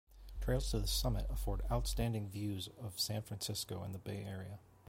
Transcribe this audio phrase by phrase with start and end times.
[0.41, 4.57] Trails to the summit afford outstanding views of San Francisco and the Bay Area.